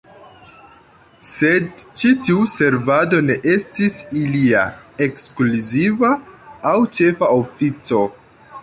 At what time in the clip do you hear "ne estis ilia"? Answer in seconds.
3.27-4.65